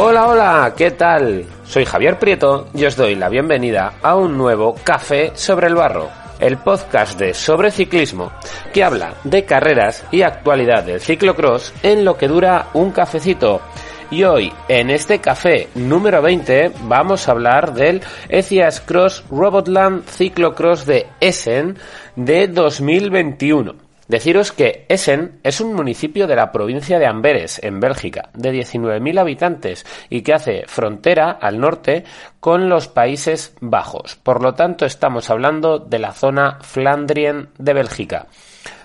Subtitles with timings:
[0.00, 1.44] Hola, hola, ¿qué tal?
[1.64, 6.08] Soy Javier Prieto y os doy la bienvenida a un nuevo Café sobre el Barro,
[6.38, 8.30] el podcast de Sobre Ciclismo
[8.72, 13.60] que habla de carreras y actualidad del ciclocross en lo que dura un cafecito.
[14.08, 20.86] Y hoy, en este café número 20, vamos a hablar del Ecias Cross Robotland Ciclocross
[20.86, 21.76] de Essen
[22.14, 23.87] de 2021.
[24.08, 29.20] Deciros que Essen es un municipio de la provincia de Amberes, en Bélgica, de 19.000
[29.20, 32.04] habitantes y que hace frontera al norte
[32.40, 34.16] con los Países Bajos.
[34.16, 38.26] Por lo tanto, estamos hablando de la zona Flandrien de Bélgica.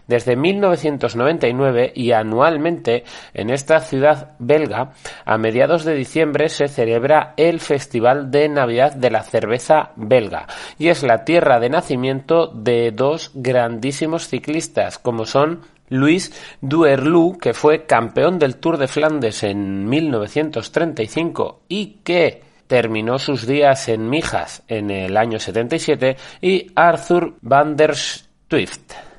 [0.07, 4.91] Desde 1999 y anualmente en esta ciudad belga,
[5.25, 10.89] a mediados de diciembre se celebra el Festival de Navidad de la Cerveza Belga y
[10.89, 17.85] es la tierra de nacimiento de dos grandísimos ciclistas como son Luis Duerlu, que fue
[17.85, 24.89] campeón del Tour de Flandes en 1935 y que terminó sus días en Mijas en
[24.89, 29.12] el año 77, y Arthur van der Swift.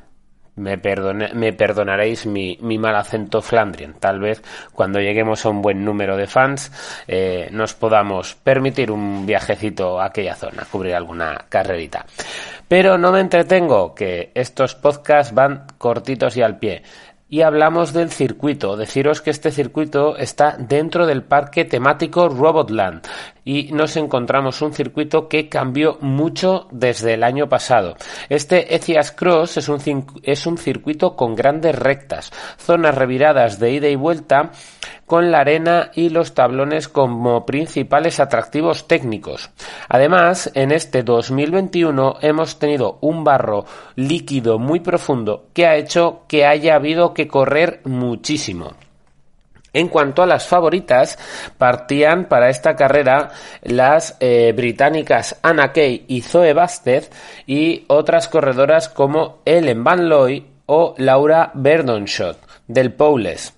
[0.56, 3.94] Me, perdone- me perdonaréis mi, mal acento flandrien.
[3.94, 4.42] Tal vez
[4.72, 6.70] cuando lleguemos a un buen número de fans
[7.08, 12.06] eh, nos podamos permitir un viajecito a aquella zona, cubrir alguna carrerita.
[12.68, 16.82] Pero no me entretengo, que estos podcasts van cortitos y al pie.
[17.34, 18.76] Y hablamos del circuito.
[18.76, 23.04] Deciros que este circuito está dentro del parque temático Robotland
[23.44, 27.96] y nos encontramos un circuito que cambió mucho desde el año pasado.
[28.28, 33.88] Este Ecias Cross es un, es un circuito con grandes rectas, zonas reviradas de ida
[33.88, 34.52] y vuelta
[35.06, 39.50] con la arena y los tablones como principales atractivos técnicos.
[39.88, 43.66] Además, en este 2021 hemos tenido un barro
[43.96, 48.74] líquido muy profundo que ha hecho que haya habido que correr muchísimo.
[49.74, 51.18] En cuanto a las favoritas,
[51.58, 53.30] partían para esta carrera
[53.62, 57.12] las eh, británicas Anna Kay y Zoe Bastet
[57.44, 62.38] y otras corredoras como Ellen Van Looy o Laura Verdonschot
[62.68, 63.52] del Powles.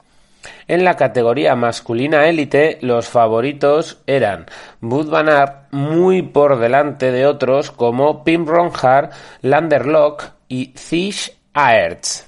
[0.69, 4.47] En la categoría masculina élite, los favoritos eran
[4.81, 9.11] Bud Van Aert muy por delante de otros como Pim Ronhard,
[9.43, 12.27] Landerlock y Thish Aerts.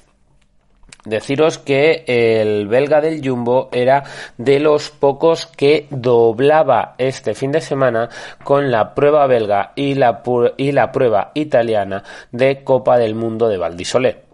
[1.04, 4.04] Deciros que el belga del Jumbo era
[4.36, 8.10] de los pocos que doblaba este fin de semana
[8.44, 10.22] con la prueba belga y la,
[10.56, 14.27] y la prueba italiana de Copa del Mundo de Valdisolé.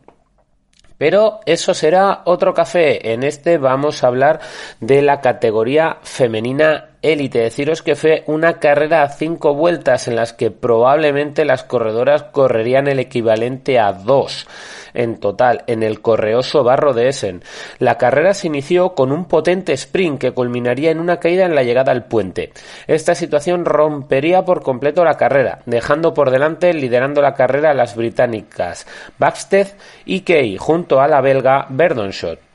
[0.99, 3.13] Pero eso será otro café.
[3.13, 4.41] En este vamos a hablar
[4.81, 7.41] de la categoría femenina élite.
[7.41, 12.89] Deciros que fue una carrera a cinco vueltas en las que probablemente las corredoras correrían
[12.89, 14.47] el equivalente a dos
[14.95, 17.43] en total en el correoso barro de Essen.
[17.79, 21.63] La carrera se inició con un potente sprint que culminaría en una caída en la
[21.63, 22.53] llegada al puente.
[22.87, 27.97] Esta situación rompería por completo la carrera, dejando por delante liderando la carrera a las
[27.97, 28.87] británicas
[29.19, 29.69] Baxted
[30.05, 32.54] y Kay junto a la belga Verdonschot.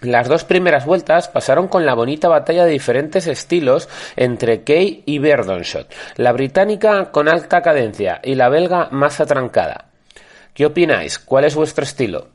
[0.00, 5.18] Las dos primeras vueltas pasaron con la bonita batalla de diferentes estilos entre Kay y
[5.18, 9.86] Verdonschot, la británica con alta cadencia y la belga más atrancada.
[10.54, 11.18] ¿Qué opináis?
[11.18, 12.28] ¿Cuál es vuestro estilo?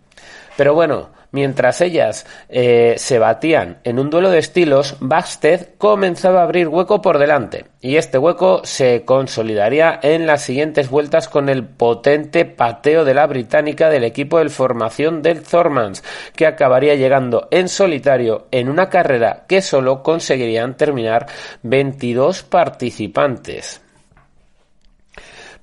[0.58, 6.44] Pero bueno, Mientras ellas eh, se batían en un duelo de estilos, Basted comenzaba a
[6.44, 11.66] abrir hueco por delante, y este hueco se consolidaría en las siguientes vueltas con el
[11.66, 16.04] potente pateo de la británica del equipo de formación del Thormans,
[16.36, 21.26] que acabaría llegando en solitario en una carrera que solo conseguirían terminar
[21.64, 23.82] 22 participantes.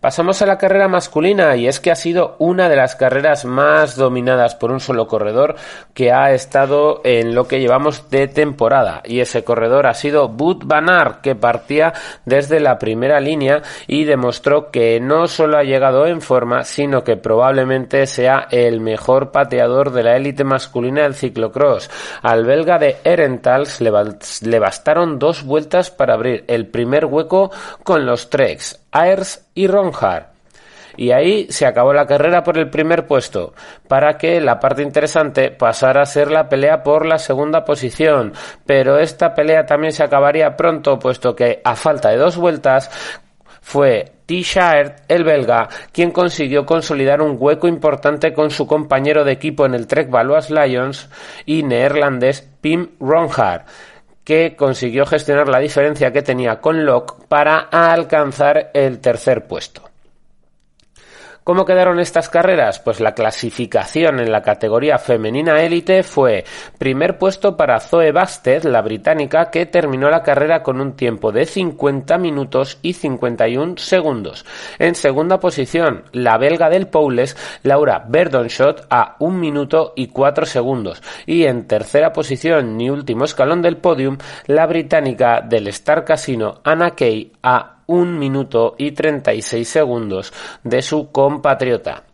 [0.00, 3.96] Pasamos a la carrera masculina y es que ha sido una de las carreras más
[3.96, 5.56] dominadas por un solo corredor
[5.92, 10.62] que ha estado en lo que llevamos de temporada y ese corredor ha sido Bud
[10.64, 11.92] Van Aert que partía
[12.24, 17.18] desde la primera línea y demostró que no solo ha llegado en forma sino que
[17.18, 21.90] probablemente sea el mejor pateador de la élite masculina del ciclocross.
[22.22, 27.50] Al belga de Erentals le, bastaron dos vueltas para abrir el primer hueco
[27.84, 30.30] con los Treks Ayers y Ronjar.
[30.96, 33.54] Y ahí se acabó la carrera por el primer puesto,
[33.88, 38.32] para que la parte interesante pasara a ser la pelea por la segunda posición.
[38.66, 42.90] Pero esta pelea también se acabaría pronto, puesto que a falta de dos vueltas
[43.62, 44.42] fue T.
[45.08, 49.86] El belga, quien consiguió consolidar un hueco importante con su compañero de equipo en el
[49.86, 51.08] Trek Valois Lions
[51.46, 53.64] y neerlandés Pim Ronjar
[54.30, 59.89] que consiguió gestionar la diferencia que tenía con Locke para alcanzar el tercer puesto.
[61.50, 62.78] ¿Cómo quedaron estas carreras?
[62.78, 66.44] Pues la clasificación en la categoría femenina élite fue
[66.78, 71.46] primer puesto para Zoe Basted, la británica, que terminó la carrera con un tiempo de
[71.46, 74.46] 50 minutos y 51 segundos.
[74.78, 81.02] En segunda posición, la belga del Poules, Laura Verdonshot, a 1 minuto y 4 segundos.
[81.26, 86.92] Y en tercera posición, ni último escalón del podium, la británica del Star Casino, Anna
[86.92, 90.32] Kay, a un minuto y 36 segundos
[90.62, 92.04] de su compatriota.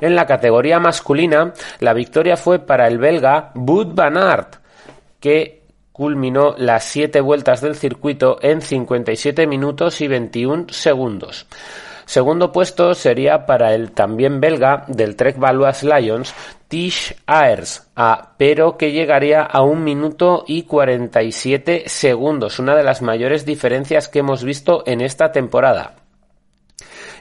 [0.00, 4.56] En la categoría masculina, la victoria fue para el belga Bud Van Aert,
[5.20, 5.62] que
[5.92, 11.46] culminó las siete vueltas del circuito en 57 minutos y 21 segundos.
[12.06, 16.34] Segundo puesto sería para el también belga del Trek Valois Lions,
[16.68, 17.90] Tish Ayers,
[18.36, 24.20] pero que llegaría a un minuto y 47 segundos, una de las mayores diferencias que
[24.20, 25.96] hemos visto en esta temporada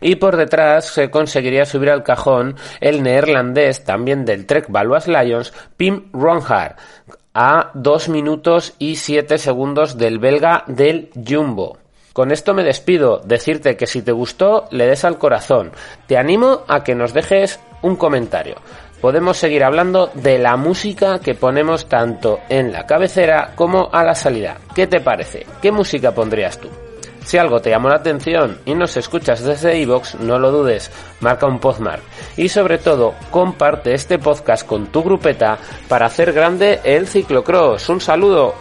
[0.04, 5.54] y por detrás se conseguiría subir al cajón el neerlandés también del Trek Valois Lions,
[5.78, 6.76] Pim Ronhard,
[7.34, 11.83] a 2 minutos y 7 segundos del belga del Jumbo.
[12.14, 15.72] Con esto me despido, decirte que si te gustó, le des al corazón.
[16.06, 18.56] Te animo a que nos dejes un comentario.
[19.02, 24.14] Podemos seguir hablando de la música que ponemos tanto en la cabecera como a la
[24.14, 24.58] salida.
[24.76, 25.46] ¿Qué te parece?
[25.60, 26.70] ¿Qué música pondrías tú?
[27.26, 31.48] Si algo te llamó la atención y nos escuchas desde iVoox, no lo dudes, marca
[31.48, 32.04] un postmark.
[32.38, 35.58] Y sobre todo, comparte este podcast con tu grupeta
[35.88, 37.90] para hacer grande el ciclocross.
[37.90, 38.54] Un saludo.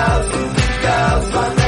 [0.00, 1.59] Gazan, Gazan.